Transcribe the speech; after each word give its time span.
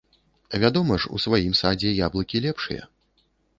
Вядома 0.63 0.97
ж, 1.03 1.11
у 1.17 1.21
сваім 1.27 1.53
садзе 1.61 1.93
яблыкі 2.09 2.43
лепшыя. 2.49 2.83